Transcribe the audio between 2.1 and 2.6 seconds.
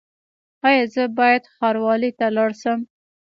ته لاړ